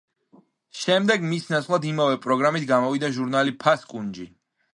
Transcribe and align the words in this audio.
შემდეგ 0.83 1.27
მის 1.33 1.45
ნაცვლად 1.55 1.85
იმავე 1.91 2.17
პროგრამით 2.25 2.67
გამოვიდა 2.73 3.13
ჟურნალი 3.19 3.55
„ფასკუნჯი“. 3.67 4.29